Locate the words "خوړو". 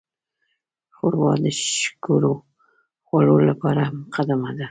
3.05-3.35